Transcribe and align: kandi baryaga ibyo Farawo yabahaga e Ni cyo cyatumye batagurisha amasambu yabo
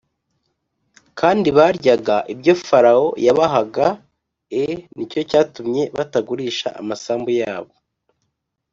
kandi 1.19 1.47
baryaga 1.57 2.15
ibyo 2.33 2.53
Farawo 2.67 3.07
yabahaga 3.25 3.87
e 4.61 4.63
Ni 4.95 5.03
cyo 5.11 5.21
cyatumye 5.29 5.83
batagurisha 5.97 6.67
amasambu 6.81 7.29
yabo 7.41 7.73